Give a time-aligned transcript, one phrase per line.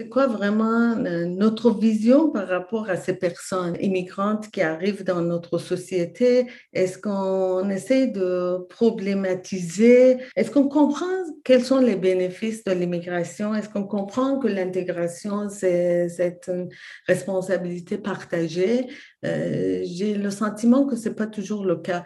[0.00, 5.22] C'est quoi vraiment euh, notre vision par rapport à ces personnes immigrantes qui arrivent dans
[5.22, 6.46] notre société?
[6.72, 10.18] Est-ce qu'on essaie de problématiser?
[10.36, 11.04] Est-ce qu'on comprend
[11.42, 13.56] quels sont les bénéfices de l'immigration?
[13.56, 16.06] Est-ce qu'on comprend que l'intégration, c'est
[16.46, 16.68] une
[17.08, 18.86] responsabilité partagée?
[19.24, 22.04] Euh, j'ai le sentiment que ce n'est pas toujours le cas.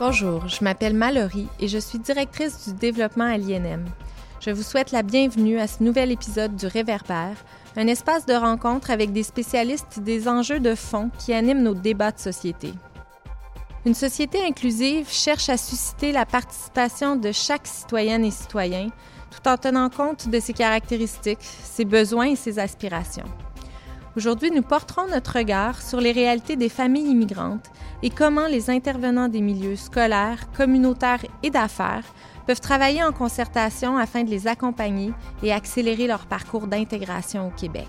[0.00, 3.84] Bonjour, je m'appelle Mallory et je suis directrice du développement à l'INM.
[4.40, 7.36] Je vous souhaite la bienvenue à ce nouvel épisode du Réverbère,
[7.76, 12.12] un espace de rencontre avec des spécialistes des enjeux de fond qui animent nos débats
[12.12, 12.72] de société.
[13.84, 18.88] Une société inclusive cherche à susciter la participation de chaque citoyenne et citoyen
[19.30, 23.28] tout en tenant compte de ses caractéristiques, ses besoins et ses aspirations.
[24.20, 27.70] Aujourd'hui, nous porterons notre regard sur les réalités des familles immigrantes
[28.02, 32.04] et comment les intervenants des milieux scolaires, communautaires et d'affaires
[32.46, 37.88] peuvent travailler en concertation afin de les accompagner et accélérer leur parcours d'intégration au Québec.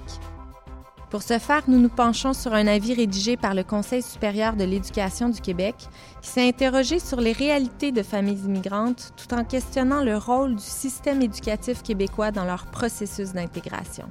[1.10, 4.64] Pour ce faire, nous nous penchons sur un avis rédigé par le Conseil supérieur de
[4.64, 5.76] l'éducation du Québec
[6.22, 10.64] qui s'est interrogé sur les réalités de familles immigrantes tout en questionnant le rôle du
[10.64, 14.06] système éducatif québécois dans leur processus d'intégration.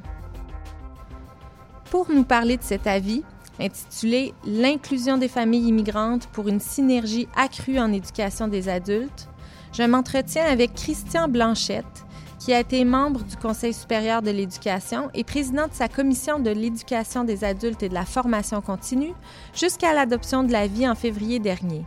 [1.90, 3.24] Pour nous parler de cet avis,
[3.58, 9.28] intitulé L'inclusion des familles immigrantes pour une synergie accrue en éducation des adultes,
[9.72, 12.06] je m'entretiens avec Christian Blanchette,
[12.38, 16.50] qui a été membre du Conseil supérieur de l'éducation et président de sa commission de
[16.50, 19.12] l'éducation des adultes et de la formation continue
[19.52, 21.84] jusqu'à l'adoption de la vie en février dernier.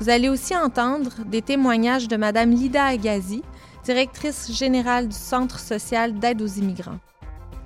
[0.00, 3.42] Vous allez aussi entendre des témoignages de Mme Lida Agazi,
[3.84, 6.98] directrice générale du Centre social d'aide aux immigrants.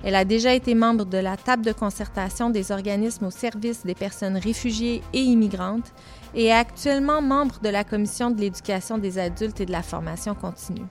[0.05, 3.95] Elle a déjà été membre de la table de concertation des organismes au service des
[3.95, 5.93] personnes réfugiées et immigrantes
[6.35, 10.35] et est actuellement membre de la commission de l'éducation des adultes et de la formation
[10.35, 10.87] continue.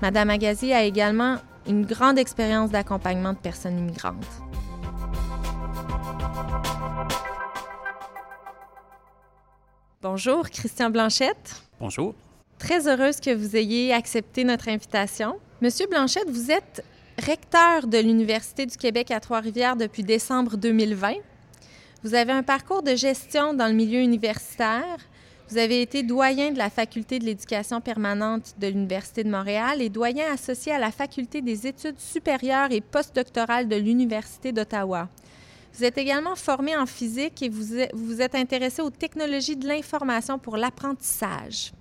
[0.00, 1.36] Madame Agazi a également
[1.68, 4.26] une grande expérience d'accompagnement de personnes immigrantes.
[10.00, 11.62] Bonjour, Christian Blanchette.
[11.78, 12.14] Bonjour.
[12.58, 15.36] Très heureuse que vous ayez accepté notre invitation.
[15.60, 16.82] Monsieur Blanchette, vous êtes
[17.24, 21.14] recteur de l'Université du Québec à Trois-Rivières depuis décembre 2020.
[22.02, 24.98] Vous avez un parcours de gestion dans le milieu universitaire.
[25.48, 29.88] Vous avez été doyen de la Faculté de l'éducation permanente de l'Université de Montréal et
[29.88, 35.08] doyen associé à la Faculté des études supérieures et postdoctorales de l'Université d'Ottawa.
[35.74, 40.40] Vous êtes également formé en physique et vous vous êtes intéressé aux technologies de l'information
[40.40, 41.72] pour l'apprentissage.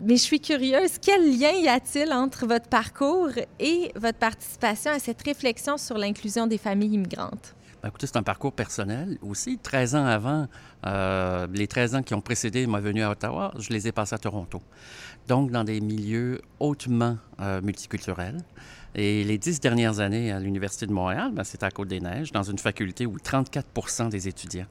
[0.00, 5.00] Mais je suis curieuse, quel lien y a-t-il entre votre parcours et votre participation à
[5.00, 7.56] cette réflexion sur l'inclusion des familles immigrantes?
[7.82, 9.58] Ben, écoutez, c'est un parcours personnel aussi.
[9.58, 10.46] 13 ans avant,
[10.86, 14.14] euh, les 13 ans qui ont précédé ma venue à Ottawa, je les ai passés
[14.14, 14.62] à Toronto.
[15.26, 18.38] Donc, dans des milieux hautement euh, multiculturels.
[18.94, 22.58] Et les dix dernières années à l'Université de Montréal, ben, c'était à Côte-des-Neiges, dans une
[22.58, 24.66] faculté où 34% des étudiants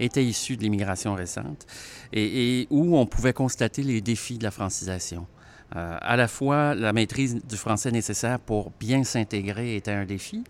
[0.00, 1.66] étaient issus de l'immigration récente
[2.12, 5.26] et, où on pouvait constater les défis de la francisation.
[5.74, 10.44] Euh, à la fois, la maîtrise du français nécessaire pour bien s'intégrer était un défi,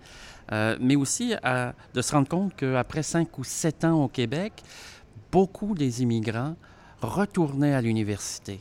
[0.52, 1.34] euh, mais aussi
[1.94, 4.52] de se rendre compte qu'après cinq ou sept ans au Québec,
[5.32, 6.54] beaucoup des immigrants
[7.00, 8.60] retournaient à l'université.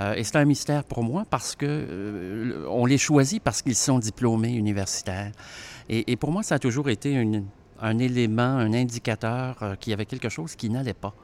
[0.00, 3.98] Euh, et c'est un mystère pour moi parce que on les choisit parce qu'ils sont
[3.98, 5.30] diplômés universitaires.
[5.88, 7.44] Et, et, pour moi, ça a toujours été une,
[7.80, 11.14] un élément, un indicateur euh, qu'il y avait quelque chose qui n'allait pas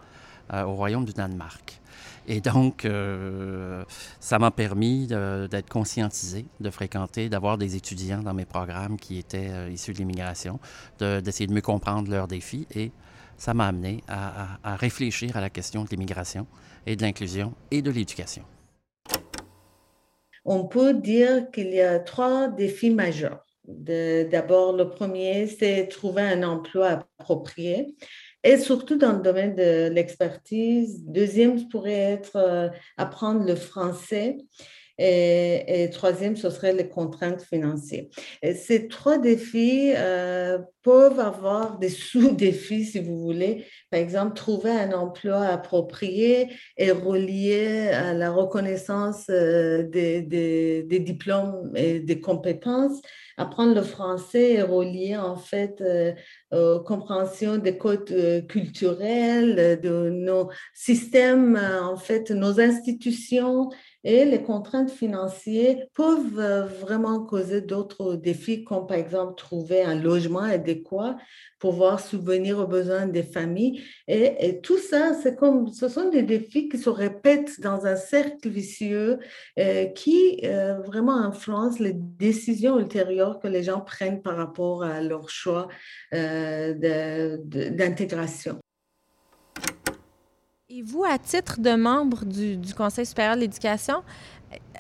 [0.52, 1.80] euh, au royaume du Danemark.
[2.26, 3.84] Et donc, euh,
[4.20, 9.72] ça m'a permis d'être conscientisé, de fréquenter, d'avoir des étudiants dans mes programmes qui étaient
[9.72, 10.60] issus de l'immigration,
[11.00, 12.68] d'essayer de, mieux comprendre leurs défis.
[12.74, 12.92] Et
[13.36, 16.46] ça m'a amené à réfléchir à la question de l'immigration
[16.86, 18.44] et de l'inclusion et de l'éducation.
[20.44, 23.44] On peut dire qu'il y a trois défis majeurs.
[23.65, 27.94] D'abord, le premier, c'est trouver un emploi approprié
[28.43, 31.04] et surtout dans le domaine de l'expertise.
[31.04, 34.39] Deuxième pourrait être euh, apprendre le français.
[35.03, 38.04] Et, troisième, ce serait les contraintes financières.
[38.42, 43.65] ces trois défis euh, peuvent avoir des sous-défis, si vous voulez.
[43.91, 52.01] Par exemple, trouver un emploi approprié et relié à la reconnaissance euh, des, diplômes et
[52.01, 53.01] des compétences
[53.41, 56.13] apprendre le français est relié en fait euh,
[56.53, 63.71] aux compréhension des codes euh, culturels, de nos systèmes, euh, en fait, nos institutions
[64.02, 69.94] Et les contraintes financières peuvent euh, vraiment causer d'autres défis, comme par exemple trouver un
[69.94, 71.18] logement adéquat,
[71.58, 73.82] pouvoir subvenir aux besoins des familles.
[74.08, 78.48] Et, tout ça, c'est comme, ce sont des défis qui se répètent dans un cercle
[78.48, 79.18] vicieux
[79.58, 85.03] euh, qui euh, vraiment influencent les décisions ultérieures que les gens prennent par rapport à
[85.03, 85.68] leur choix
[86.12, 88.60] d'intégration.
[90.72, 94.04] Et vous, à titre de membre du, Conseil supérieur de l'éducation,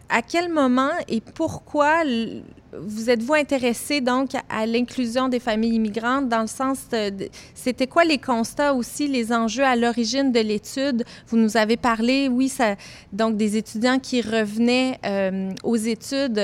[0.08, 2.04] à quel moment et pourquoi
[2.78, 6.78] vous êtes-vous intéressé donc à l'inclusion des familles immigrantes dans le sens
[7.54, 11.04] c'était quoi les constats aussi, les enjeux à l'origine de l'étude?
[11.28, 12.76] Vous nous avez parlé, oui, ça,
[13.12, 16.40] donc des étudiants qui revenaient euh, aux études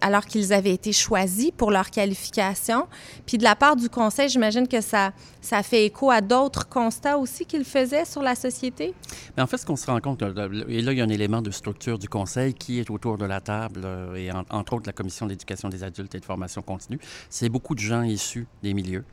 [0.00, 2.86] alors qu'ils avaient été choisis pour leur qualification.
[3.26, 5.12] Puis de la part du conseil, j'imagine que ça
[5.44, 8.94] ça fait écho à d'autres constats aussi qu'ils faisaient sur la société?
[9.36, 11.42] Mais en fait, ce qu'on se rend compte, et là il y a un élément
[11.42, 14.92] de structure du conseil qui est autour de la table euh, et entre autres la
[14.92, 19.04] commission d'éducation des adultes et de formation continue, c'est beaucoup de gens issus des milieux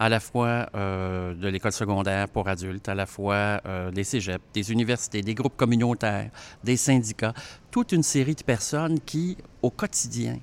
[0.00, 4.42] à la fois euh, de l'école secondaire pour adultes, à la fois euh, des cégeps,
[4.54, 6.30] des universités, des groupes communautaires,
[6.64, 7.34] des syndicats,
[7.70, 10.38] toute une série de personnes qui, au quotidien,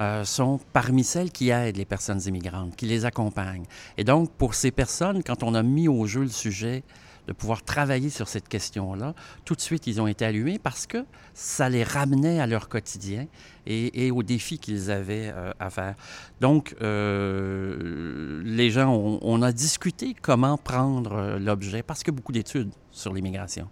[0.00, 3.66] euh, sont parmi celles qui aident les personnes immigrantes, qui les accompagnent.
[3.98, 6.82] Et donc, pour ces personnes, quand on a mis au jeu le sujet
[7.30, 11.06] de pouvoir travailler sur cette question-là, tout de suite, ils ont été allumés parce que
[11.32, 13.28] ça les ramenait à leur quotidien
[13.66, 15.94] et, aux défis qu'ils avaient euh, à faire.
[16.40, 22.72] Donc, euh, les gens, on, a discuté comment prendre euh, l'objet parce que beaucoup d'études
[22.90, 23.68] sur l'immigration.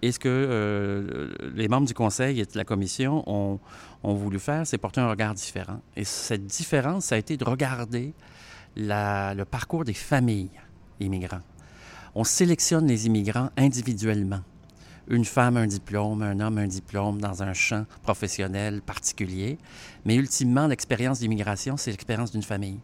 [0.00, 3.60] et ce que les membres du conseil et de la commission ont,
[4.02, 5.82] voulu faire, c'est porter un regard différent.
[5.96, 8.14] Et cette différence, ça a été de regarder
[8.76, 10.50] le parcours des familles
[10.98, 11.42] immigrants
[12.14, 14.40] on sélectionne les immigrants individuellement.
[15.08, 19.58] Une femme, un diplôme, un homme, un diplôme dans un champ professionnel particulier.
[20.04, 22.80] Mais ultimement, l'expérience d'immigration, c'est l'expérience d'une famille.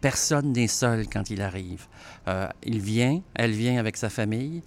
[0.00, 1.86] Personne n'est seul quand il arrive.
[2.28, 4.62] Euh, il vient, elle vient avec sa famille.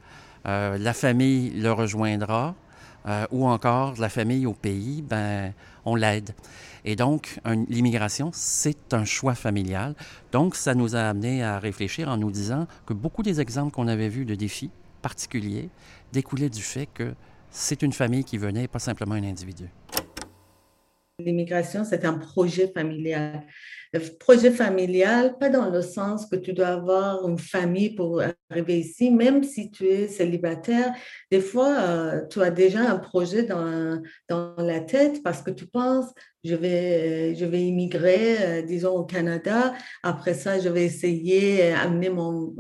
[0.46, 2.56] Euh, la famille le rejoindra.
[3.09, 5.53] Euh, ou encore la famille au pays, ben,
[5.83, 6.31] on l'aide.
[6.85, 9.95] Et donc, l'immigration, c'est un choix familial.
[10.31, 13.88] Donc, ça nous a amené à réfléchir en nous disant que beaucoup des exemples qu'on
[13.88, 14.69] avait vus de défis
[15.01, 15.69] particuliers
[16.13, 17.15] découlaient du fait que
[17.50, 19.69] c'est une famille qui venait, pas simplement un individu.
[21.19, 23.44] L'immigration, c'est un projet familial.
[24.19, 28.21] Projet familial, pas dans le sens que tu dois avoir une famille pour
[28.51, 30.94] arriver ici, même si tu es célibataire.
[31.31, 34.00] Des fois, euh, tu as déjà un projet dans,
[34.30, 36.06] dans la tête parce que tu penses,
[36.44, 39.74] je vais, je vais immigrer, euh, disons, au Canada.
[40.03, 42.56] Après ça, je vais essayer d'amener mon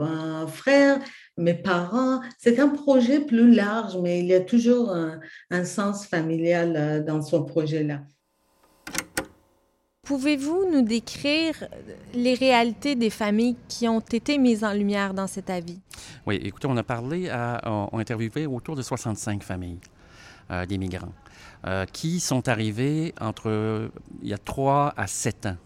[0.47, 0.99] frère,
[1.37, 2.21] mes parents.
[2.39, 5.19] C'est un projet plus large, mais il y a toujours un,
[5.51, 8.01] un sens familial euh, dans ce projet-là.
[10.09, 11.53] Pouvez-vous nous décrire
[12.15, 15.79] les réalités des familles qui ont été mises en lumière dans cet avis?
[16.25, 19.77] Oui, écoutez, on a parlé, on a interviewé autour de 65 familles
[20.49, 21.13] euh, d'immigrants
[21.67, 23.91] euh, qui sont arrivées entre
[24.23, 25.57] il y a 3 à 7 ans.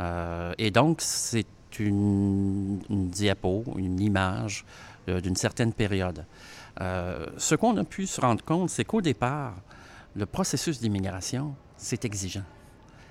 [0.00, 1.46] Euh, et donc, c'est
[1.78, 4.66] une, diapo, une image
[5.06, 6.26] d'une certaine période.
[6.78, 9.54] ce qu'on a pu se rendre compte, c'est qu'au départ,
[10.14, 12.44] le processus d'immigration, c'est exigeant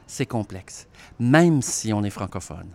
[0.09, 0.88] c'est complexe,
[1.19, 2.69] même si on est francophone.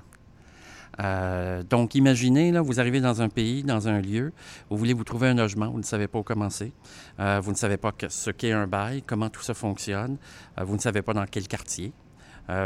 [1.00, 4.32] Euh, donc, imaginez, là, vous arrivez dans un pays, dans un lieu,
[4.70, 6.72] vous voulez vous trouver un logement, vous ne savez pas où commencer,
[7.18, 10.16] euh, vous ne savez pas ce qu'est un bail, comment tout ça fonctionne,
[10.60, 11.92] euh, vous ne savez pas dans quel quartier,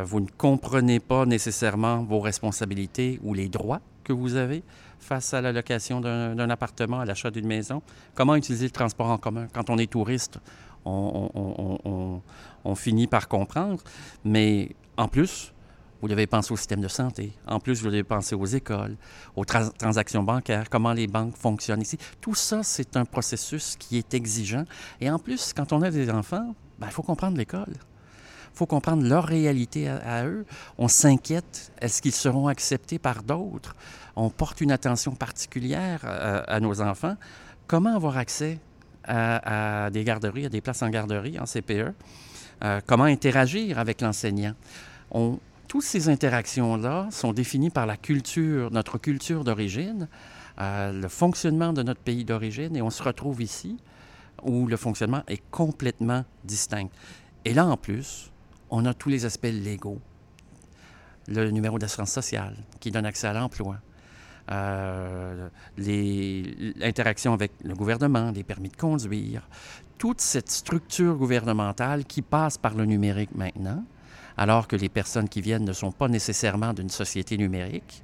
[0.05, 4.65] vous ne comprenez pas nécessairement vos responsabilités ou les droits que vous avez
[4.99, 7.81] face à la location d'un appartement, à l'achat d'une maison,
[8.17, 9.47] comment utiliser le transport en commun.
[9.55, 10.41] Quand on est touriste,
[12.65, 13.83] on, finit par comprendre.
[14.25, 15.53] Mais en plus,
[16.01, 17.33] vous devez penser au système de santé.
[17.47, 18.97] En plus, vous devez penser aux écoles,
[19.35, 21.99] aux transactions bancaires, comment les banques fonctionnent ici.
[22.21, 24.65] Tout ça, c'est un processus qui est exigeant.
[25.01, 27.75] Et en plus, quand on a des enfants, ben, il faut comprendre l'école.
[27.75, 30.45] Il faut comprendre leur réalité à, eux.
[30.79, 33.77] On s'inquiète, est-ce qu'ils seront acceptés par d'autres?
[34.17, 37.17] On porte une attention particulière à nos enfants.
[37.69, 38.59] Comment avoir accès
[39.09, 41.95] à, des garderies, à des places en garderie, en CPE.
[42.65, 44.55] Euh, comment interagir avec l'enseignant?
[45.69, 50.09] Toutes ces interactions-là sont définies par la culture, notre culture d'origine,
[50.61, 53.77] euh, le fonctionnement de notre pays d'origine, et on se retrouve ici
[54.43, 56.89] où le fonctionnement est complètement distinct.
[57.45, 58.31] Et là, en plus,
[58.71, 60.01] on a tous les aspects légaux.
[61.29, 63.77] Le numéro d'assurance sociale qui donne accès à l'emploi,
[65.77, 69.49] l'interaction avec le gouvernement, les permis de conduire,
[69.99, 73.85] toute cette structure gouvernementale qui passe par le numérique maintenant,
[74.37, 78.03] alors que les personnes qui viennent ne sont pas nécessairement d'une société numérique,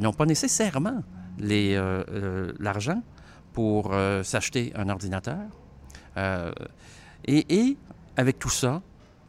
[0.00, 1.02] n'ont pas nécessairement
[1.38, 3.02] l'argent
[3.52, 5.48] pour s'acheter un ordinateur.
[7.24, 7.76] Et,
[8.16, 8.82] avec tout ça,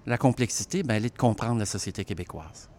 [0.06, 2.70] la complexité, ben, elle est de comprendre la société québécoise.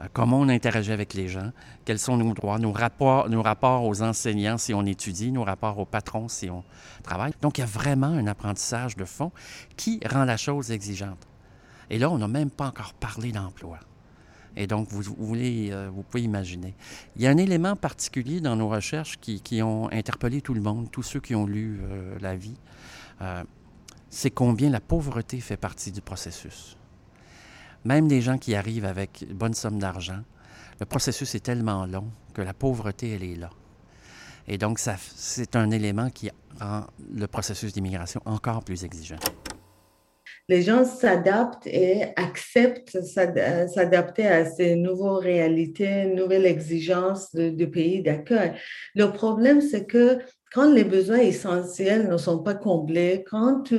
[0.00, 1.52] Euh, comment on interagit avec les gens,
[1.84, 5.78] quels sont nos droits, nos rapports, nos rapports aux enseignants si on étudie, nos rapports
[5.78, 6.64] aux patrons si on
[7.02, 7.32] travaille?
[7.40, 9.32] Donc, il y a vraiment un apprentissage de fond
[9.76, 11.28] qui rend la chose exigeante.
[11.90, 13.78] Et là, on n'a même pas encore parlé d'emploi.
[14.56, 16.74] Et donc, vous, voulez, euh, vous pouvez imaginer.
[17.16, 20.90] Il y a un élément particulier dans nos recherches qui, ont interpellé tout le monde,
[20.90, 22.56] tous ceux qui ont lu euh, la vie
[24.12, 26.76] c'est combien la pauvreté fait partie du processus.
[27.84, 30.20] Même des gens qui arrivent avec une bonne somme d'argent,
[30.78, 33.50] le processus est tellement long que la pauvreté, elle est là.
[34.48, 39.18] Et donc, c'est un élément qui rend le processus d'immigration encore plus exigeant.
[40.48, 48.54] Les gens s'adaptent et acceptent s'adapter à ces nouvelles réalités, nouvelles exigences du pays d'accueil.
[48.96, 50.18] Le problème, c'est que
[50.52, 53.76] quand les besoins essentiels ne sont pas comblés, quand tu,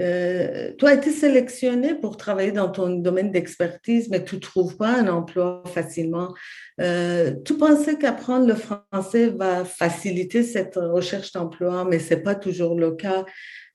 [0.00, 4.98] euh, as été sélectionné pour travailler dans ton domaine d'expertise, mais tu ne trouves pas
[4.98, 6.34] un emploi facilement,
[6.80, 12.34] euh, tu pensais qu'apprendre le français va faciliter cette recherche d'emploi, mais ce n'est pas
[12.34, 13.24] toujours le cas.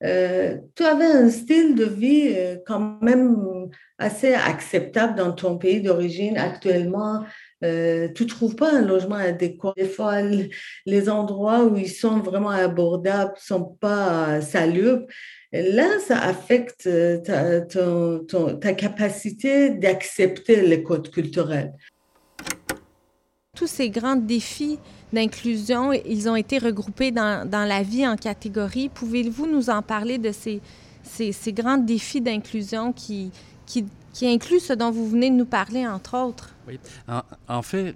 [0.04, 2.36] Euh, tu avais un style de vie
[2.68, 7.24] quand même assez acceptable dans ton pays d'origine actuellement.
[7.64, 9.74] Euh, tu trouves pas un logement adéquat?
[9.78, 10.22] Des fois,
[10.86, 15.06] les endroits où ils sont vraiment abordables sont pas salubres.
[15.54, 21.74] Là, ça affecte euh, ta, capacité d'accepter les codes culturels.
[23.56, 24.80] Tous ces grands défis
[25.12, 28.90] d'inclusion, ils ont été regroupés dans, la vie en catégories.
[28.90, 30.62] Pouvez-vous nous en parler de ces
[31.52, 33.32] grands défis d'inclusion qui,
[34.14, 36.54] qui, incluent ce dont vous venez de nous parler, entre autres?
[36.68, 36.80] Oui.
[37.48, 37.96] En, fait,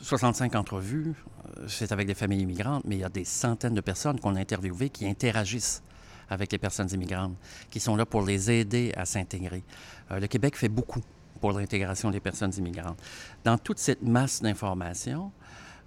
[0.00, 1.14] 65 entrevues,
[1.58, 4.36] euh, c'est avec des familles immigrantes, mais il y a des centaines de personnes qu'on
[4.36, 5.82] a interviewées qui interagissent
[6.28, 7.34] avec les personnes immigrantes,
[7.70, 9.64] qui sont là pour les aider à s'intégrer.
[10.10, 11.02] Euh, le Québec fait beaucoup
[11.40, 12.98] pour l'intégration des personnes immigrantes.
[13.44, 15.32] Dans toute cette masse d'informations,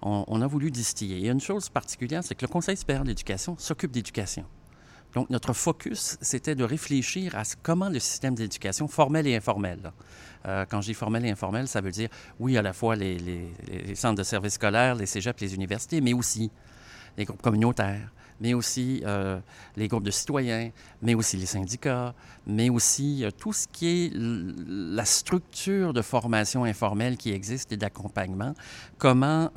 [0.02, 1.30] on, a voulu distiller.
[1.30, 4.44] A une chose particulière, c'est que le Conseil supérieur de l'éducation s'occupe d'éducation.
[5.14, 9.92] Donc, notre focus, c'était de réfléchir à comment le système d'éducation, formel et informel,
[10.46, 13.48] euh, quand je dis formel et informel, ça veut dire, oui, à la fois les,
[13.94, 16.50] centres de services scolaires, les cégeps, les universités, mais aussi
[17.16, 19.38] les groupes communautaires, mais aussi euh,
[19.76, 22.12] les groupes de citoyens, mais aussi les syndicats,
[22.46, 27.76] mais aussi euh, tout ce qui est la structure de formation informelle qui existe et
[27.76, 28.54] d'accompagnement,
[28.98, 29.50] comment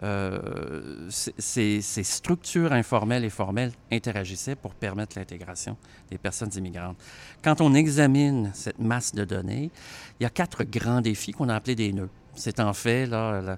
[0.00, 5.76] ces, ces, structures informelles et formelles interagissaient pour permettre l'intégration
[6.10, 6.98] des personnes immigrantes.
[7.42, 9.70] Quand on examine cette masse de données,
[10.20, 12.10] il y a quatre grands défis qu'on a appelés des nœuds.
[12.34, 13.56] C'est en fait là,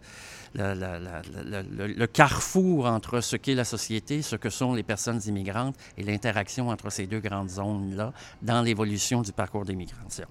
[0.54, 6.68] le, carrefour entre ce qu'est la société, ce que sont les personnes immigrantes et l'interaction
[6.68, 10.26] entre ces deux grandes zones-là dans l'évolution du parcours d'immigration.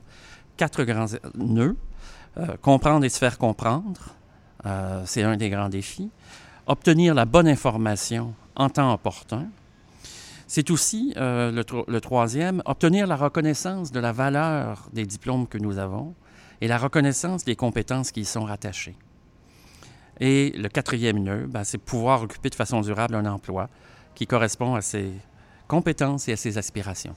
[0.55, 1.75] Quatre grands nœuds.
[2.37, 4.15] Euh, comprendre et se faire comprendre,
[4.65, 6.09] euh, c'est un des grands défis.
[6.65, 9.47] Obtenir la bonne information en temps opportun.
[10.47, 15.77] C'est aussi euh, le, troisième, obtenir la reconnaissance de la valeur des diplômes que nous
[15.77, 16.15] avons
[16.61, 18.95] et la reconnaissance des compétences qui y sont rattachées.
[20.19, 23.69] Et le quatrième nœud, ben, c'est pouvoir occuper de façon durable un emploi
[24.15, 25.11] qui correspond à ses
[25.67, 27.13] compétences et à ses aspirations.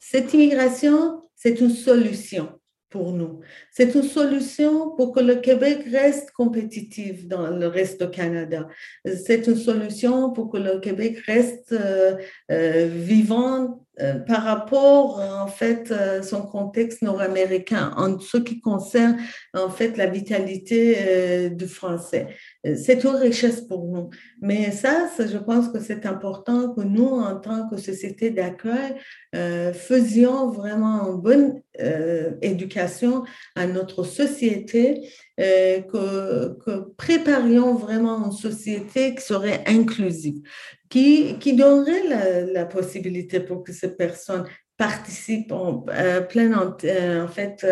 [0.00, 2.48] Cette immigration, c'est une solution
[2.94, 3.40] pour nous.
[3.72, 8.68] C'est une solution pour que le Québec reste compétitif dans le reste du Canada.
[9.04, 12.14] C'est une solution pour que le Québec reste euh,
[12.52, 19.18] euh, vivant euh, par rapport en fait son contexte nord-américain en ce qui concerne
[19.54, 22.28] en fait la vitalité du français.
[22.76, 24.10] C'est une richesse pour nous.
[24.40, 28.94] Mais ça, je pense que c'est important que nous, en tant que société d'accueil,
[29.74, 31.62] faisions vraiment une bonne
[32.42, 33.24] éducation
[33.54, 40.42] à notre société, que préparions vraiment une société qui serait inclusive
[40.94, 44.44] qui, donnerait la, possibilité pour que ces personnes
[44.76, 47.66] participent en, euh, euh, en fait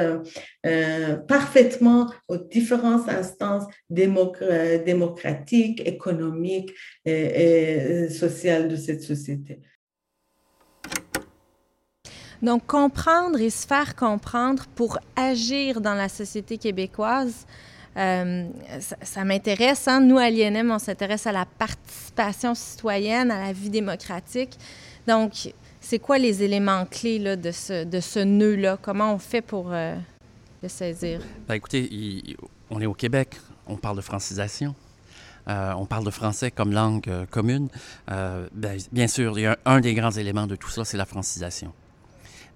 [0.67, 6.73] euh, parfaitement aux différentes instances démocratiques, économiques
[7.05, 9.61] et sociales de cette société.
[12.41, 17.47] Donc, comprendre et se faire comprendre pour agir dans la société québécoise,
[17.97, 18.49] Euh,
[19.03, 19.87] ça, m'intéresse.
[19.87, 20.01] Hein?
[20.01, 24.57] Nous, à l'INM, on s'intéresse à la participation citoyenne, à la vie démocratique.
[25.07, 28.79] Donc, c'est quoi les éléments clés de ce, nœud-là?
[28.81, 29.97] Comment on fait pour euh,
[30.63, 31.21] le saisir?
[31.49, 32.37] Ben, écoutez,
[32.71, 34.75] on est au Québec, on parle de francisation.
[35.49, 37.69] Euh, on parle de français comme langue commune.
[38.07, 41.07] Ben, bien sûr, il y a un, des grands éléments de tout ça, c'est la
[41.07, 41.73] francisation.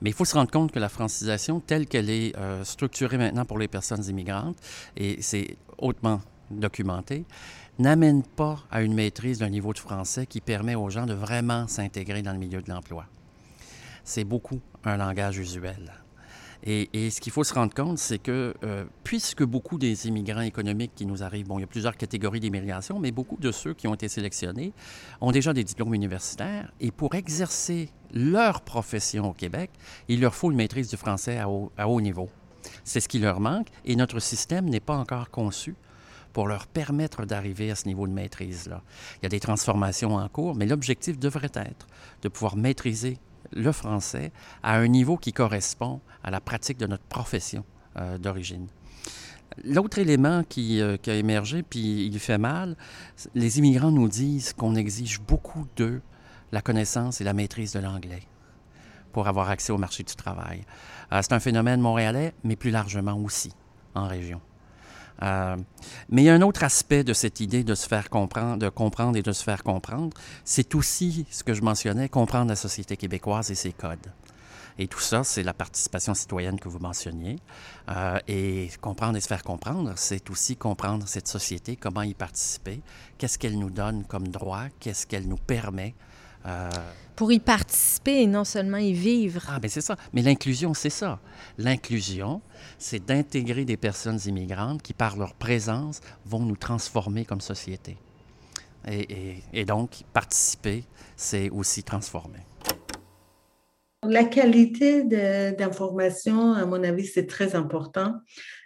[0.01, 2.35] Mais il faut se rendre compte que la francisation, telle qu'elle est
[2.65, 4.57] structurée maintenant pour les personnes immigrantes,
[4.97, 7.25] et c'est hautement documenté,
[7.79, 11.67] n'amène pas à une maîtrise d'un niveau de français qui permet aux gens de vraiment
[11.69, 13.07] s'intégrer dans le milieu de l'emploi.
[14.05, 15.93] C'est beaucoup un langage usuel.
[16.65, 20.93] Et, ce qu'il faut se rendre compte, c'est que euh, puisque beaucoup des immigrants économiques
[20.95, 23.87] qui nous arrivent, bon, il y a plusieurs catégories d'immigration, mais beaucoup de ceux qui
[23.87, 24.73] ont été sélectionnés
[25.21, 29.71] ont déjà des diplômes universitaires et pour exercer leur profession au Québec,
[30.09, 32.29] il leur faut une maîtrise du français à haut niveau.
[32.85, 35.75] C'est ce qui leur manque et notre système n'est pas encore conçu
[36.33, 38.83] pour leur permettre d'arriver à ce niveau de maîtrise-là.
[39.17, 41.87] Il y a des transformations en cours, mais l'objectif devrait être
[42.21, 43.19] de pouvoir maîtriser
[43.53, 47.65] le français à un niveau qui correspond à la pratique de notre profession
[47.97, 48.67] euh, d'origine.
[49.65, 52.77] L'autre élément qui, euh, qui, a émergé, puis il fait mal,
[53.35, 56.03] les immigrants nous disent qu'on exige beaucoup d'eux
[56.53, 58.23] la connaissance et la maîtrise de l'anglais
[59.13, 60.65] pour avoir accès au marché du travail.
[61.13, 63.53] Euh, c'est un phénomène montréalais, mais plus largement aussi
[63.95, 64.41] en région.
[65.23, 65.57] Euh,
[66.09, 68.69] mais il y a un autre aspect de cette idée de se faire comprendre, de
[68.69, 72.97] comprendre et de se faire comprendre, c'est aussi ce que je mentionnais, comprendre la société
[72.97, 74.13] québécoise et ses codes.
[74.79, 77.37] Et tout ça, c'est la participation citoyenne que vous mentionniez.
[77.89, 82.81] Euh, et comprendre et se faire comprendre, c'est aussi comprendre cette société, comment y participer,
[83.17, 85.95] qu'est-ce qu'elle nous donne comme droit, qu'est-ce qu'elle nous permet
[86.47, 86.71] euh,
[87.15, 89.43] Pour y participer et non seulement y vivre.
[89.49, 89.97] Ah, bien c'est ça.
[90.13, 91.19] Mais l'inclusion, c'est ça.
[91.59, 92.41] L'inclusion,
[92.79, 97.97] c'est d'intégrer des personnes immigrantes qui, par leur présence, vont nous transformer comme société.
[98.89, 100.85] Et, et donc, participer,
[101.17, 102.47] c'est aussi transformer.
[104.05, 105.03] La qualité
[105.53, 108.15] d'information, à mon avis, c'est très important.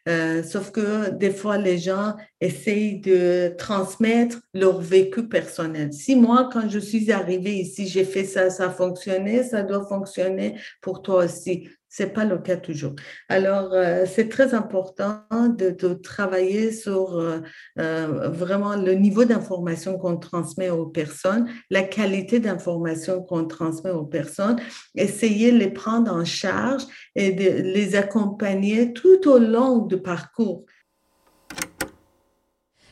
[0.09, 5.93] Euh, sauf que des fois, les gens essayent de transmettre leur vécu personnel.
[5.93, 9.87] Si moi, quand je suis arrivée ici, j'ai fait ça, ça a fonctionné, ça doit
[9.87, 11.69] fonctionner pour toi aussi.
[11.93, 12.95] C'est pas le cas toujours.
[13.29, 17.41] Alors, euh, c'est très important de, travailler sur euh,
[17.77, 24.61] vraiment le niveau d'information qu'on transmet aux personnes, la qualité d'information qu'on transmet aux personnes,
[24.95, 26.85] essayer de les prendre en charge
[27.17, 30.65] et de les accompagner tout au long du parcours.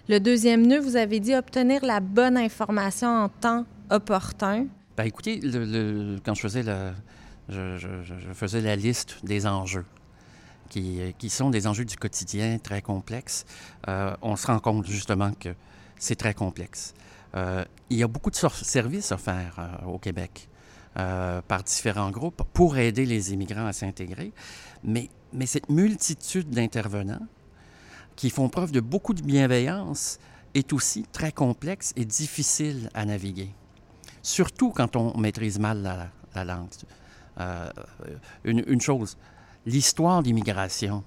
[0.09, 4.67] Le deuxième nœud, vous avez dit obtenir la bonne information en temps opportun.
[4.97, 6.95] Bien, écoutez, le, quand je faisais, la,
[7.49, 9.87] je, faisais la liste des enjeux.
[10.69, 13.47] Qui, qui, sont des enjeux du quotidien très complexes,
[13.89, 15.55] euh, on se rend compte justement que
[15.99, 16.93] c'est très complexe.
[17.35, 20.49] Euh, il y a beaucoup de services offerts euh, au Québec.
[20.99, 24.33] Euh, par différents groupes pour aider les immigrants à s'intégrer.
[24.83, 25.11] Mais,
[25.45, 27.27] cette multitude d'intervenants
[28.17, 30.19] qui font preuve de beaucoup de bienveillance
[30.55, 33.51] est aussi très complexe et difficile à naviguer.
[34.23, 36.71] Surtout quand on maîtrise mal la langue.
[37.40, 37.70] Euh,
[38.44, 39.16] une, chose,
[39.64, 41.05] l'histoire d'immigration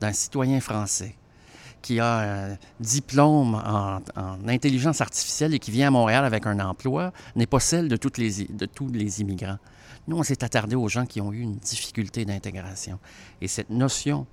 [0.00, 1.14] d'un citoyen français
[1.82, 4.00] qui a un diplôme en,
[4.48, 8.16] intelligence artificielle et qui vient à Montréal avec un emploi n'est pas celle de, toutes
[8.16, 9.58] les, de tous les immigrants.
[10.06, 12.98] Nous, on s'est attardé aux gens qui ont eu une difficulté d'intégration.
[13.42, 14.26] Et cette notion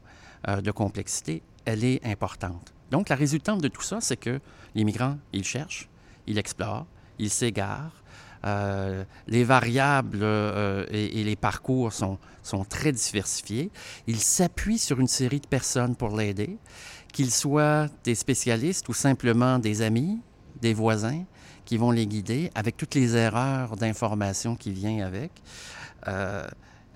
[0.48, 2.74] euh, de complexité, elle est importante.
[2.90, 4.40] Donc, la résultante de tout ça, c'est que
[4.74, 5.90] l'immigrant, il cherche,
[6.28, 6.86] il explore,
[7.20, 8.01] il s'égare.
[8.44, 13.70] Euh, les variables euh, et, les parcours sont, sont très diversifiés.
[14.08, 16.58] Il s'appuie sur une série de personnes pour l'aider
[17.14, 20.20] qu'ils soient des spécialistes ou simplement des amis,
[20.62, 21.24] des voisins
[21.66, 25.32] qui vont les guider avec toutes les erreurs d'information qui viennent avec.
[26.08, 26.48] Euh,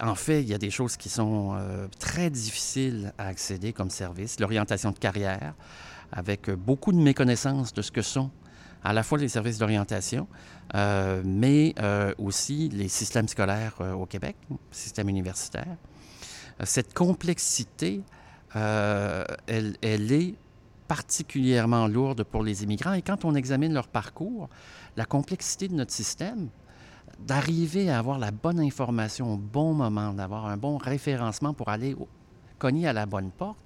[0.01, 1.58] en fait, il y a des choses qui sont
[1.99, 4.41] très difficiles à accéder comme service.
[4.41, 5.53] L'orientation de carrière,
[6.12, 8.29] avec beaucoup de méconnaissance de ce que sont
[8.85, 10.27] à la fois les services d'orientation,
[10.75, 11.75] euh, mais
[12.17, 14.37] aussi les systèmes scolaires au Québec,
[14.71, 15.75] système universitaire.
[16.63, 18.01] Cette complexité
[18.55, 19.75] euh, elle,
[20.11, 20.35] est
[20.87, 22.93] particulièrement lourde pour les immigrants.
[22.93, 24.49] Et quand on examine leur parcours,
[24.95, 26.49] la complexité de notre système,
[27.19, 31.95] d'arriver à avoir la bonne information au bon moment, d'avoir un bon référencement pour aller
[32.57, 33.57] cogner à la bonne porte,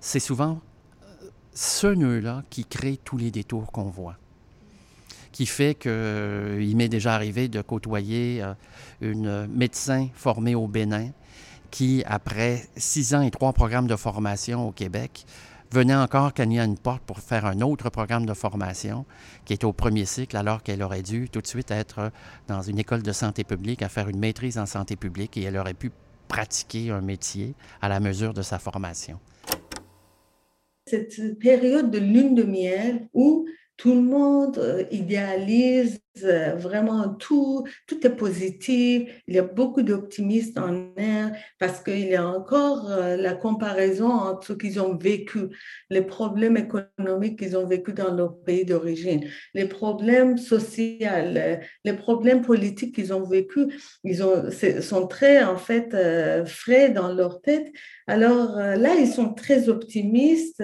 [0.00, 0.60] c'est souvent
[1.02, 4.16] euh, ce nœud-là qui crée tous les détours qu'on voit
[5.32, 8.42] qui fait qu'il euh, m'est déjà arrivé de côtoyer
[9.00, 11.10] une médecin formée au Bénin
[11.70, 15.26] qui, après six ans et trois programmes de formation au Québec,
[15.70, 19.04] venait encore cogner à une porte pour faire un autre programme de formation
[19.44, 22.10] qui était au premier cycle, alors qu'elle aurait dû tout de suite être
[22.46, 25.56] dans une école de santé publique à faire une maîtrise en santé publique et elle
[25.56, 25.90] aurait pu
[26.26, 29.18] pratiquer un métier à la mesure de sa formation.
[30.86, 33.46] Cette période de lune de miel où
[33.78, 40.58] tout le monde euh, idéalise vraiment tout, tout est positif, il y a beaucoup d'optimistes
[40.58, 45.48] en air parce qu'il y a encore euh, la comparaison entre ce qu'ils ont vécu,
[45.90, 50.78] les problèmes économiques qu'ils ont vécu dans leur pays d'origine, les problèmes sociaux,
[51.84, 53.66] les problèmes politiques qu'ils ont vécu,
[54.04, 54.44] ils ont,
[54.80, 55.94] sont très en fait
[56.46, 57.68] frais dans leur tête.
[58.06, 60.62] Alors là, ils sont très optimistes,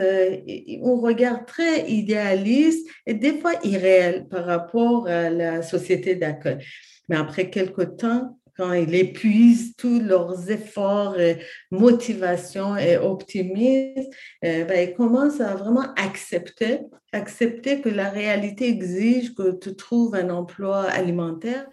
[0.83, 6.59] on regarde très idéaliste et des fois irréel par rapport à la société d'accueil.
[7.09, 11.38] Mais après quelque temps, quand ils épuisent tous leurs efforts, et
[11.70, 14.09] motivation et optimisme,
[14.42, 16.80] eh ben, ils commencent à vraiment accepter,
[17.12, 21.66] accepter que la réalité exige que tu trouves un emploi alimentaire.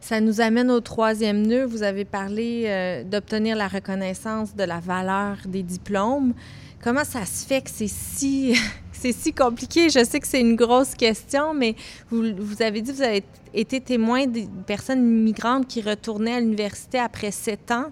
[0.00, 1.64] Ça nous amène au troisième nœud.
[1.64, 6.34] Vous avez parlé euh, d'obtenir la reconnaissance de la valeur des diplômes.
[6.82, 8.56] Comment ça se fait que c'est si
[9.02, 9.90] c'est si compliqué.
[9.90, 11.74] Je sais que c'est une grosse question, mais
[12.10, 17.32] vous, avez dit vous avez été témoin de personnes migrantes qui retournaient à l'université après
[17.32, 17.86] sept ans.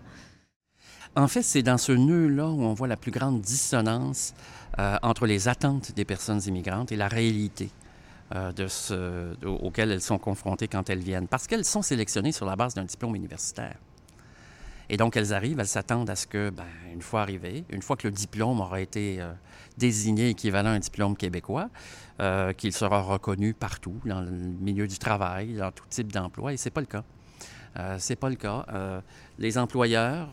[1.17, 4.35] En fait, c'est dans ce nœud-là où on voit la plus grande dissonance
[4.79, 7.71] euh, entre les attentes des personnes immigrantes et la réalité
[8.37, 11.27] euh, auquel elles sont confrontées quand elles viennent.
[11.27, 13.75] Parce qu'elles sont sélectionnées sur la base d'un diplôme universitaire.
[14.93, 17.97] Et donc, elles arrivent, elles s'attendent à ce que, ben, une fois arrivées, une fois
[17.97, 19.33] que le diplôme aura été euh,
[19.79, 21.71] désigné équivalent à un diplôme québécois,
[22.19, 26.57] euh, qu'il sera reconnu partout, dans le milieu du travail, dans tout type d'emploi, et
[26.57, 27.05] ce n'est pas le cas.
[27.79, 28.67] Euh, c'est pas le cas.
[28.73, 29.01] Euh,
[29.39, 30.29] les employeurs,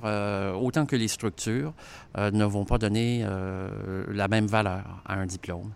[0.60, 1.74] autant que les structures,
[2.18, 3.26] ne vont pas donner
[4.10, 5.72] la même valeur à un diplôme.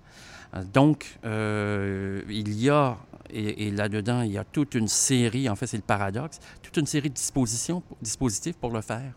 [0.73, 2.97] Donc, il y a,
[3.33, 6.85] et, là-dedans, il y a toute une série, en fait, c'est le paradoxe, toute une
[6.85, 9.13] série de dispositions, dispositifs pour le faire.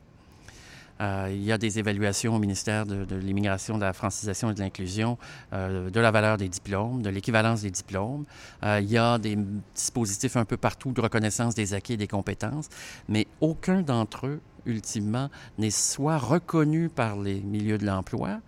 [1.01, 4.61] Euh, il y a des évaluations au ministère de, l'immigration, de la francisation et de
[4.61, 5.19] l'inclusion
[5.53, 8.25] euh, de la valeur des diplômes, de l'équivalence des diplômes.
[8.63, 9.37] Euh, il y a des
[9.75, 12.69] dispositifs un peu partout de reconnaissance des acquis et des compétences,
[13.09, 18.41] mais aucun d'entre eux, ultimement, n'est soit reconnu par les milieux de l'emploi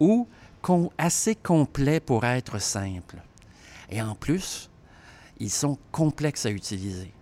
[0.00, 0.26] ou
[0.98, 3.16] assez complet pour être simple.
[3.90, 4.70] Et en plus,
[5.42, 7.12] ils sont complexes à utiliser.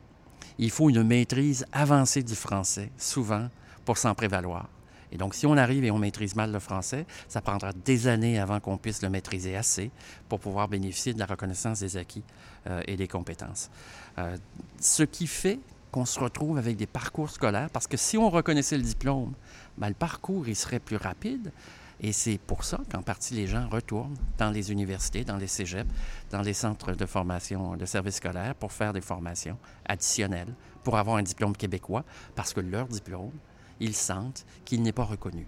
[0.59, 3.49] Il faut une maîtrise avancée du français, souvent,
[3.87, 4.69] pour s'en prévaloir.
[5.11, 8.39] Et donc, si on arrive et on maîtrise mal le français, ça prendra des années
[8.39, 9.91] avant qu'on puisse le maîtriser assez
[10.29, 12.23] pour pouvoir bénéficier de la reconnaissance des acquis
[12.67, 13.71] euh, et des compétences.
[14.19, 14.37] Euh,
[14.79, 15.59] ce qui fait
[15.91, 19.33] qu'on se retrouve avec des parcours scolaires, parce que si on reconnaissait le diplôme,
[19.79, 21.53] ben, le parcours, il serait plus rapide.
[22.03, 25.91] Et c'est pour ça qu'en partie, les gens retournent dans les universités, dans les cégeps,
[26.31, 31.17] dans les centres de formation de services scolaires pour faire des formations additionnelles, pour avoir
[31.17, 33.33] un diplôme québécois, parce que leur diplôme,
[33.81, 35.47] ils sentent qu'il n'est pas reconnu.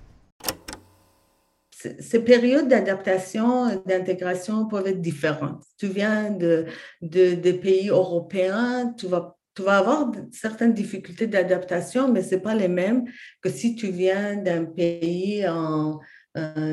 [1.99, 5.65] Ces périodes d'adaptation, d'intégration peuvent être différentes.
[5.79, 6.67] Tu viens de,
[7.01, 12.55] de, pays européens, tu vas, tu vas avoir certaines difficultés d'adaptation, mais ce n'est pas
[12.55, 13.05] les mêmes
[13.41, 15.99] que si tu viens d'un pays en,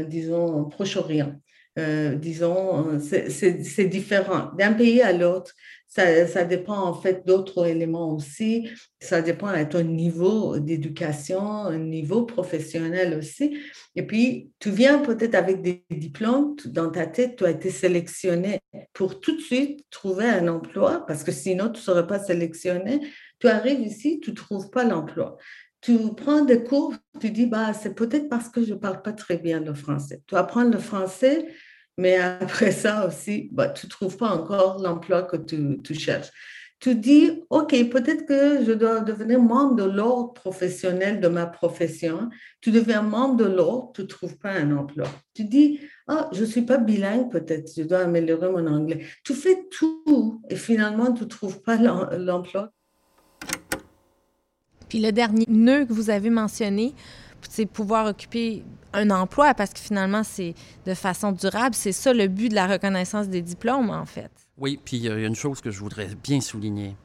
[0.07, 1.35] disons, Proche-Orient.
[1.77, 5.53] Euh, disons, c'est différent d'un pays à l'autre.
[5.87, 8.69] Ça, dépend en fait d'autres éléments aussi.
[8.99, 13.57] Ça dépend de ton niveau d'éducation, un niveau professionnel aussi.
[13.95, 18.59] Et puis, tu viens peut-être avec des diplômes, dans ta tête, tu as été sélectionné
[18.93, 22.99] pour tout de suite trouver un emploi, parce que sinon, tu ne serais pas sélectionné.
[23.39, 25.37] Tu arrives ici, tu ne trouves pas l'emploi.
[25.81, 29.13] Tu prends des cours, tu dis, bah, c'est peut-être parce que je ne parle pas
[29.13, 30.21] très bien le français.
[30.27, 31.47] Tu apprends le français,
[31.97, 36.31] mais après ça aussi, bah, tu ne trouves pas encore l'emploi que tu, tu, cherches.
[36.79, 42.29] Tu dis, OK, peut-être que je dois devenir membre de l'ordre professionnel de ma profession.
[42.61, 45.07] Tu deviens membre de l'ordre, tu ne trouves pas un emploi.
[45.33, 49.05] Tu dis, ah, je ne suis pas bilingue, peut-être, je dois améliorer mon anglais.
[49.23, 52.71] Tu fais tout et finalement, tu ne trouves pas l'emploi.
[54.89, 56.93] Puis le dernier nœud que vous avez mentionné,
[57.47, 61.75] c'est pouvoir occuper un emploi parce que finalement, c'est de façon durable.
[61.75, 64.31] C'est ça le but de la reconnaissance des diplômes, en fait.
[64.57, 66.95] Oui, puis il y a une chose que je voudrais bien souligner.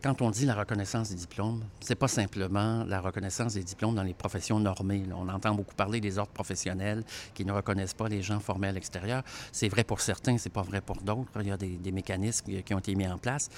[0.00, 4.04] Quand on dit la reconnaissance des diplômes, c'est pas simplement la reconnaissance des diplômes dans
[4.04, 5.02] les professions normées.
[5.12, 7.02] On entend beaucoup parler des ordres professionnels
[7.34, 9.24] qui ne reconnaissent pas les gens formés à l'extérieur.
[9.50, 11.32] C'est vrai pour certains, c'est pas vrai pour d'autres.
[11.40, 13.48] Il y a des, mécanismes qui ont été mis en place.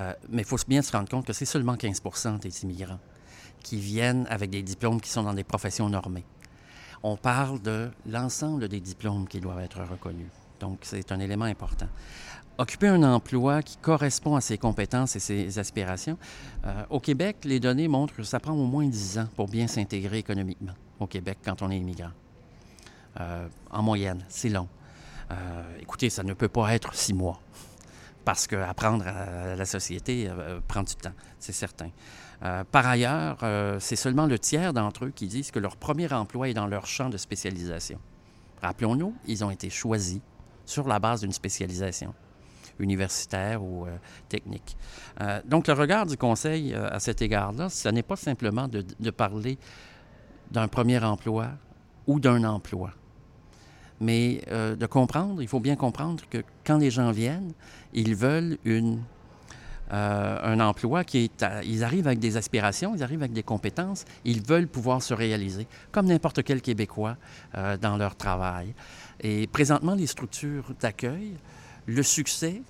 [0.00, 2.98] Euh, mais il faut bien se rendre compte que c'est seulement 15% des immigrants
[3.64, 6.24] qui viennent avec des diplômes qui sont dans des professions normées
[7.04, 10.30] on parle de l'ensemble des diplômes qui doivent être reconnus.
[10.58, 11.86] Donc, c'est un élément important.
[12.56, 16.16] Occuper un emploi qui correspond à ses compétences et ses aspirations.
[16.64, 19.66] Euh, au Québec, les données montrent que ça prend au moins 10 ans pour bien
[19.66, 22.12] s'intégrer économiquement au Québec quand on est immigrant.
[23.20, 24.68] Euh, en moyenne, c'est long.
[25.30, 27.38] Euh, écoutez, ça ne peut pas être six mois
[28.24, 30.30] parce qu'apprendre à la société
[30.66, 31.90] prend du temps, c'est certain.
[32.40, 33.38] Par ailleurs,
[33.80, 36.86] c'est seulement le tiers d'entre eux qui disent que leur premier emploi est dans leur
[36.86, 37.98] champ de spécialisation.
[38.62, 40.20] Rappelons-nous, ils ont été choisis
[40.64, 42.14] sur la base d'une spécialisation
[42.78, 43.96] universitaire ou euh,
[44.28, 44.76] technique.
[45.20, 49.10] Euh, donc, le regard du Conseil euh, à cet égard-là, ce n'est pas simplement de
[49.10, 49.58] parler
[50.50, 51.50] d'un premier emploi
[52.06, 52.90] ou d'un emploi,
[54.00, 57.52] mais de comprendre, il faut bien comprendre que quand les gens viennent,
[57.94, 59.02] ils veulent une,
[59.94, 61.44] un emploi qui est...
[61.64, 65.66] ils arrivent avec des aspirations, ils arrivent avec des compétences, ils veulent pouvoir se réaliser,
[65.92, 67.16] comme n'importe quel Québécois
[67.80, 68.74] dans leur travail.
[69.20, 71.34] Et présentement, les structures d'accueil,
[71.86, 72.62] le succès,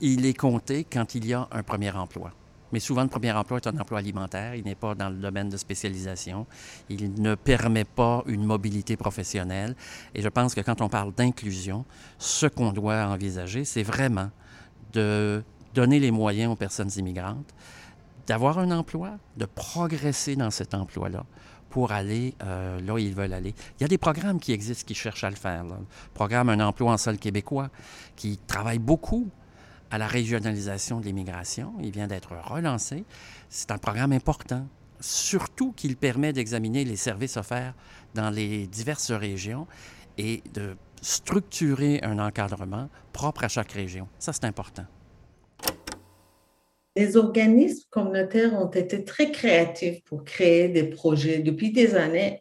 [0.00, 2.32] il est compté quand il y a un premier emploi.
[2.72, 4.56] Mais souvent, le premier emploi est un emploi alimentaire.
[4.56, 6.46] Il n'est pas dans le domaine de spécialisation.
[6.90, 9.76] Il ne permet pas une mobilité professionnelle.
[10.14, 11.84] Et je pense que quand on parle d'inclusion,
[12.18, 14.30] ce qu'on doit envisager, c'est vraiment
[14.92, 15.42] de
[15.76, 17.54] donner les moyens aux personnes immigrantes
[18.26, 21.24] d'avoir un emploi, de progresser dans cet emploi-là,
[21.70, 23.54] pour aller euh, là où ils veulent aller.
[23.78, 25.62] Il y a des programmes qui existent qui cherchent à le faire.
[25.64, 25.76] Le
[26.14, 27.68] programme Un emploi en sol québécois
[28.16, 29.28] qui travaille beaucoup
[29.90, 31.74] à la régionalisation de l'immigration.
[31.82, 33.04] Il vient d'être relancé.
[33.48, 34.66] C'est un programme important,
[34.98, 37.74] surtout qu'il permet d'examiner les services offerts
[38.14, 39.66] dans les diverses régions
[40.18, 44.08] et de structurer un encadrement propre à chaque région.
[44.18, 44.86] Ça, c'est important.
[46.96, 52.40] Les organismes communautaires ont été très créatifs pour créer des projets depuis des années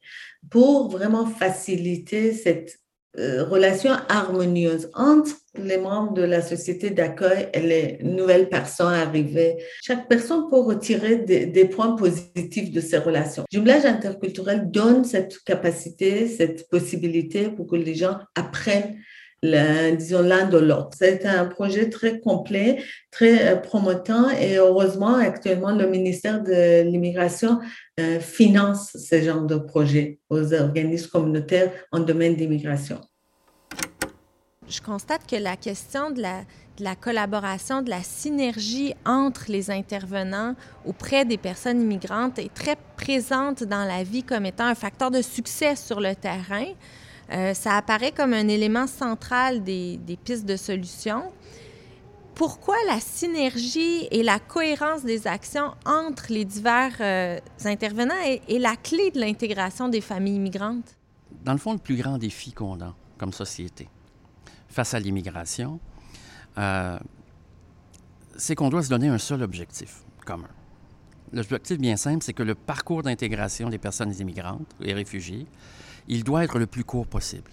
[0.49, 2.79] pour vraiment faciliter cette
[3.17, 9.55] euh, relation harmonieuse entre les membres de la société d'accueil et les nouvelles personnes arrivées.
[9.81, 13.45] Chaque personne peut retirer des, des points positifs de ces relations.
[13.51, 18.97] Jumelage interculturel donne cette capacité, cette possibilité pour que les gens apprennent
[19.95, 20.89] disons l'un de l'autre.
[20.97, 27.59] C'est un projet très complet, très euh, promotant et heureusement, actuellement, le ministère de l'immigration
[27.99, 32.99] euh, finance ce genre de projet aux organismes communautaires en domaine d'immigration.
[34.67, 36.41] Je constate que la question de la,
[36.77, 40.55] de la collaboration, de la synergie entre les intervenants
[40.85, 45.21] auprès des personnes immigrantes est très présente dans la vie comme étant un facteur de
[45.21, 46.65] succès sur le terrain.
[47.31, 51.23] Euh, ça apparaît comme un élément central des, pistes de solution.
[52.35, 58.75] Pourquoi la synergie et la cohérence des actions entre les divers euh, intervenants est, la
[58.75, 60.97] clé de l'intégration des familles immigrantes?
[61.43, 63.87] Dans le fond, le plus grand défi qu'on a comme société
[64.67, 65.79] face à l'immigration,
[66.57, 66.99] euh,
[68.35, 70.49] c'est qu'on doit se donner un seul objectif commun.
[71.31, 75.47] L'objectif bien simple, c'est que le parcours d'intégration des personnes immigrantes et réfugiés
[76.07, 77.51] il doit être le plus court possible.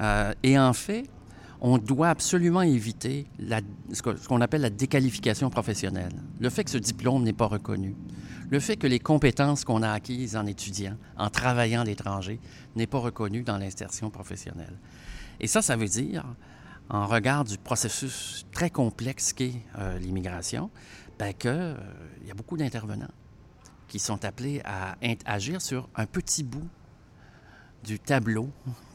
[0.00, 1.08] Euh, et en fait,
[1.60, 3.26] on doit absolument éviter
[3.92, 6.12] ce qu'on appelle la déqualification professionnelle.
[6.38, 7.96] Le fait que ce diplôme n'est pas reconnu,
[8.50, 12.38] le fait que les compétences qu'on a acquises en étudiant, en travaillant à l'étranger,
[12.76, 14.78] n'est pas reconnu dans l'insertion professionnelle.
[15.40, 16.24] Et ça, ça veut dire,
[16.88, 20.70] en regard du processus très complexe qu'est euh, l'immigration,
[21.18, 21.74] ben qu'il euh,
[22.26, 23.10] y a beaucoup d'intervenants
[23.88, 26.68] qui sont appelés à agir sur un petit bout
[27.86, 28.50] du tableau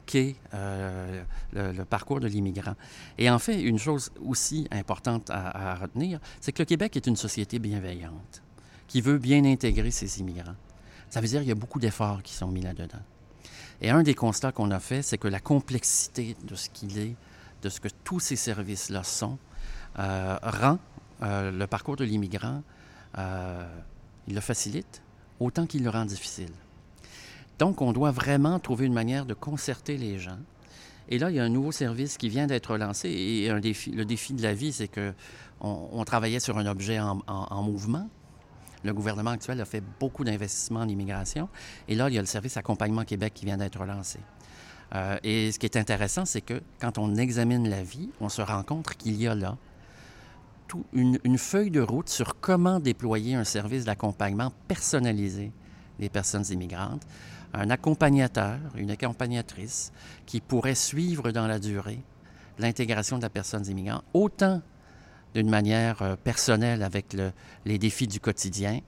[0.06, 1.24] qu'est euh,
[1.54, 2.76] le, parcours de l'immigrant.
[3.18, 7.16] Et en fait, une chose aussi importante à, retenir, c'est que le Québec est une
[7.16, 8.44] société bienveillante,
[8.88, 10.56] qui veut bien intégrer ses immigrants.
[11.10, 13.02] Ça veut dire qu'il y a beaucoup d'efforts qui sont mis là-dedans.
[13.82, 17.16] Et un des constats qu'on a fait, c'est que la complexité de ce qu'il est,
[17.62, 19.38] de ce que tous ces services-là sont,
[20.00, 20.78] euh, rend
[21.24, 22.64] euh, le parcours de l'immigrant,
[24.28, 25.02] il le facilite
[25.40, 26.52] autant qu'il le rend difficile.
[27.62, 30.40] Donc, on doit vraiment trouver une manière de concerter les gens.
[31.10, 33.08] Et là, il y a un nouveau service qui vient d'être lancé.
[33.08, 35.14] Et le défi de la vie, c'est qu'on
[35.62, 38.10] on travaillait sur un objet en, mouvement.
[38.84, 41.50] Le gouvernement actuel a fait beaucoup d'investissements en immigration.
[41.88, 44.18] Et là, il y a le service Accompagnement Québec qui vient d'être lancé.
[44.96, 48.42] Euh, et ce qui est intéressant, c'est que quand on examine la vie, on se
[48.42, 49.56] rend compte qu'il y a là
[50.94, 55.52] une, feuille de route sur comment déployer un service d'accompagnement personnalisé
[56.00, 57.06] des personnes immigrantes
[57.54, 59.92] un accompagnateur, une accompagnatrice
[60.26, 62.00] qui pourrait suivre dans la durée
[62.60, 64.62] l'intégration de la personne immigrantes, autant
[65.34, 67.16] d'une manière euh, personnelle avec
[67.66, 68.82] les défis du quotidien,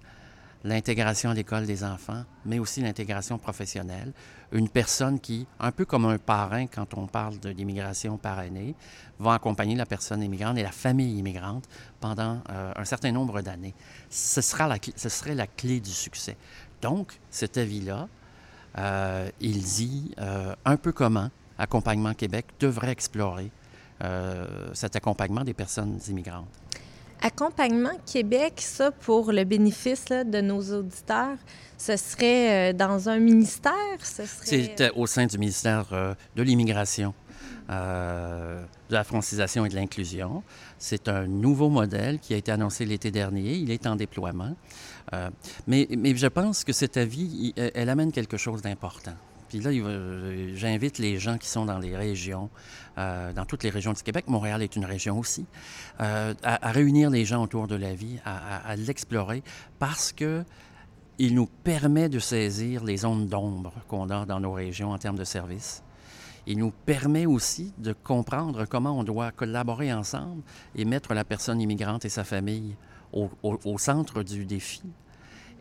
[0.64, 4.14] l'intégration à l'école des enfants, mais aussi l'intégration professionnelle.
[4.52, 8.76] Une personne qui, un peu comme un parrain quand on parle de l'immigration parrainée,
[9.20, 11.68] va accompagner la personne immigrante et la famille immigrante
[12.00, 13.74] pendant euh, un certain nombre d'années.
[14.10, 16.38] Ce, ce serait la clé du succès.
[16.82, 18.08] Donc, cet avis-là,
[18.78, 23.52] euh, il dit euh, un peu comment Accompagnement Québec devrait explorer
[24.74, 26.50] cet accompagnement des personnes immigrantes.
[27.22, 31.38] Accompagnement Québec, ça, pour le bénéfice de nos auditeurs,
[31.78, 33.74] ce serait euh, dans un ministère?
[34.02, 37.14] Ce C'est euh, au sein du ministère euh, de l'Immigration,
[37.70, 40.44] de la francisation et de l'inclusion.
[40.84, 43.54] C'est un nouveau modèle qui a été annoncé l'été dernier.
[43.54, 44.54] Il est en déploiement.
[45.66, 49.16] mais, mais je pense que cet avis, elle amène quelque chose d'important.
[49.54, 49.72] Puis là,
[50.56, 52.50] j'invite les gens qui sont dans les régions,
[52.98, 55.46] euh, dans toutes les régions du Québec, Montréal est une région aussi,
[56.02, 59.44] euh, à, réunir les gens autour de la vie, à, l'explorer,
[59.78, 60.44] parce que
[61.20, 65.20] il nous permet de saisir les zones d'ombre qu'on a dans nos régions en termes
[65.20, 65.83] de services.
[66.46, 70.42] Il nous permet aussi de comprendre comment on doit collaborer ensemble
[70.76, 72.76] et mettre la personne immigrante et sa famille
[73.14, 74.82] au centre du défi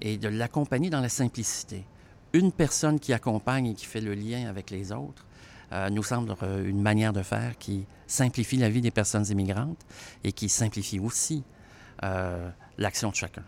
[0.01, 1.85] et de l'accompagner dans la simplicité
[2.33, 5.27] une personne qui accompagne et qui fait le lien avec les autres
[5.73, 9.81] euh, nous semble euh, une manière de faire qui simplifie la vie des personnes immigrantes
[10.23, 11.45] et qui simplifie aussi
[12.03, 13.45] euh, l'action de chacun.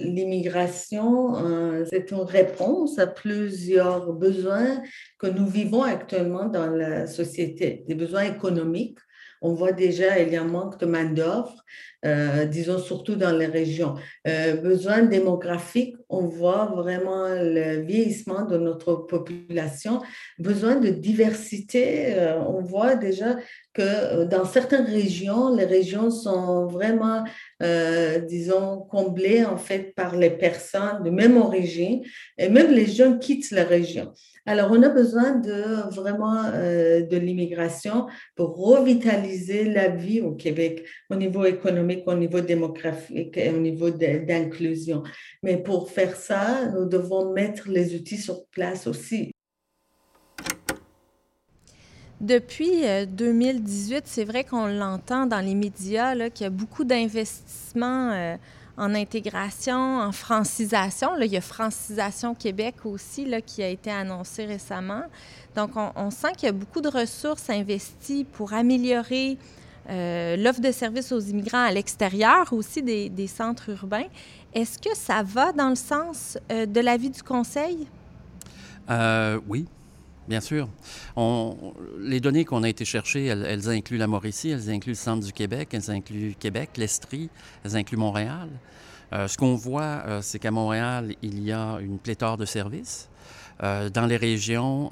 [0.00, 4.82] L'immigration, c'est une réponse à plusieurs besoins
[5.18, 8.98] que nous vivons actuellement dans la société, des besoins économiques.
[9.42, 11.64] On voit déjà il y a un manque de main-d'œuvre,
[12.04, 13.94] euh, disons surtout dans les régions.
[14.26, 20.02] Euh, besoin démographique, on voit vraiment le vieillissement de notre population.
[20.38, 23.36] Besoin de diversité, euh, on voit déjà
[23.72, 27.24] que dans certaines régions, les régions sont vraiment,
[28.28, 32.02] disons, comblées en fait par les personnes de même origine
[32.38, 34.12] et même les jeunes quittent la région.
[34.46, 41.14] Alors, on a besoin de vraiment de l'immigration pour revitaliser la vie au Québec au
[41.14, 45.02] niveau économique au niveau démographique et au niveau d'inclusion.
[45.42, 49.30] Mais pour faire ça, nous devons mettre les outils sur place aussi.
[52.20, 58.10] Depuis 2018, euh, c'est vrai qu'on l'entend dans les médias qu'il y a beaucoup d'investissements
[58.12, 58.36] euh,
[58.76, 61.16] en intégration, en francisation.
[61.18, 65.04] Il y a Francisation Québec aussi qui a été annoncé récemment.
[65.56, 69.38] Donc, on, sent qu'il y a beaucoup de ressources investies pour améliorer
[69.88, 74.08] euh, l'offre de services aux immigrants à l'extérieur aussi des, centres urbains.
[74.52, 77.86] Est-ce que ça va dans le sens de l'avis du Conseil?
[79.48, 79.66] Oui,
[80.28, 80.68] bien sûr.
[81.98, 85.32] les données qu'on a été chercher, elles, incluent la Mauricie, elles incluent le centre du
[85.32, 87.30] Québec, elles incluent Québec, l'Estrie,
[87.64, 88.48] elles incluent Montréal.
[89.12, 93.08] ce qu'on voit, c'est qu'à Montréal, il y a une pléthore de services.
[93.60, 94.90] dans les régions,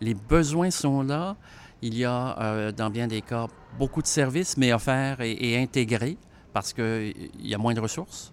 [0.00, 1.36] les besoins sont là.
[1.80, 3.46] Il y a, dans bien des cas,
[3.78, 6.16] beaucoup de services, mais offerts et, intégrés
[6.52, 8.32] parce qu'il y a moins de ressources.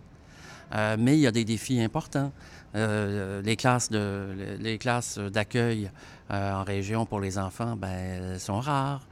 [0.74, 2.32] Euh, mais il y a des défis importants.
[2.76, 5.90] Euh, les classes de les classes d'accueil
[6.32, 9.08] euh, en région pour les enfants ben, sont rares.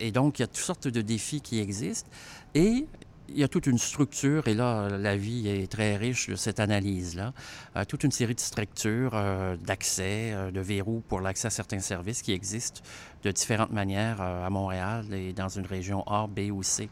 [0.00, 2.10] et donc, il y a toutes sortes de défis qui existent.
[2.54, 2.86] Et
[3.32, 6.60] il y a toute une structure, et là, la vie est très riche de cette
[6.60, 7.32] analyse-là,
[7.76, 11.78] euh, toute une série de structures euh, d'accès, euh, de verrous pour l'accès à certains
[11.80, 12.80] services qui existent
[13.22, 16.88] de différentes manières à Montréal et dans une région A, B ou C.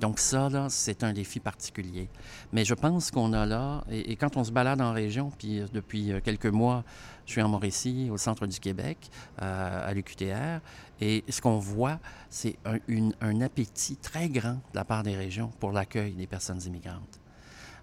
[0.00, 2.08] donc ça, c'est un défi particulier.
[2.52, 6.12] Mais je pense qu'on a là, et, quand on se balade en région, puis depuis
[6.24, 6.84] quelques mois,
[7.26, 8.98] je suis en Mauricie, au centre du Québec,
[9.38, 10.60] à l'UQTR,
[11.00, 11.98] et ce qu'on voit,
[12.30, 17.20] c'est un, appétit très grand de la part des régions pour l'accueil des personnes immigrantes.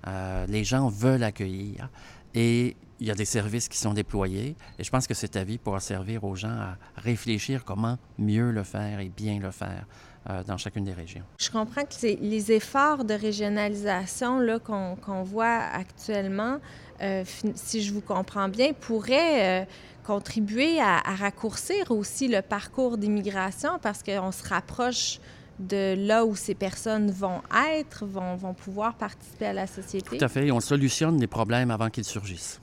[0.07, 1.89] Euh, les gens veulent accueillir
[2.33, 4.55] et il y a des services qui sont déployés.
[4.79, 8.63] Et je pense que cet avis pourra servir aux gens à réfléchir comment mieux le
[8.63, 9.85] faire et bien le faire
[10.29, 11.23] euh, dans chacune des régions.
[11.39, 16.59] Je comprends que les efforts de régionalisation qu'on voit actuellement,
[17.01, 17.23] euh,
[17.55, 19.67] si je vous comprends bien, pourraient
[20.03, 25.19] contribuer à, raccourcir aussi le parcours d'immigration parce qu'on se rapproche
[25.59, 27.41] de là où ces personnes vont
[27.75, 30.17] être, vont, vont pouvoir participer à la société.
[30.17, 30.51] Tout à fait.
[30.51, 32.59] on solutionne les problèmes avant qu'ils surgissent.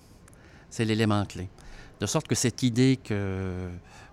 [0.71, 1.49] C'est l'élément clé.
[2.01, 3.71] De sorte que cette idée que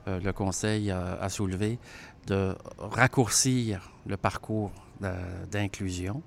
[0.08, 1.80] euh, le Conseil a, soulevée
[2.28, 4.72] de raccourcir le parcours
[5.52, 6.24] d'inclusion,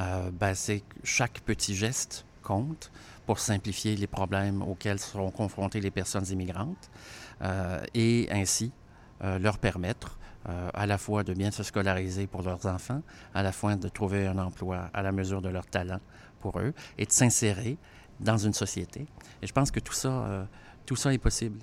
[0.00, 2.90] euh, ben, c'est chaque petit geste compte
[3.26, 6.90] pour simplifier les problèmes auxquels seront confrontées les personnes immigrantes
[7.42, 8.72] euh, et ainsi
[9.24, 13.02] euh, leur permettre euh, à la fois de bien se scolariser pour leurs enfants,
[13.34, 16.00] à la fois de trouver un emploi à la mesure de leur talent
[16.40, 17.78] pour eux et de s'insérer
[18.18, 19.06] dans une société.
[19.40, 20.44] Et je pense que tout ça, euh,
[20.84, 21.60] tout ça est possible.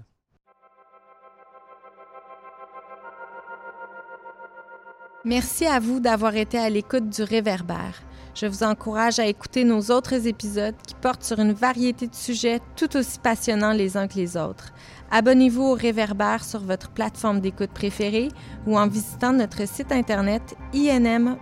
[5.25, 8.01] Merci à vous d'avoir été à l'écoute du Réverbère.
[8.35, 12.61] Je vous encourage à écouter nos autres épisodes qui portent sur une variété de sujets
[12.77, 14.71] tout aussi passionnants les uns que les autres.
[15.11, 18.29] Abonnez-vous au Réverbère sur votre plateforme d'écoute préférée
[18.65, 21.39] ou en visitant notre site internet inm.qc.ca.